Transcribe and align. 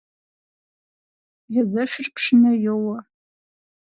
Езэшыр 1.59 2.07
пшынэ 2.15 2.51
йоуэ. 2.65 2.97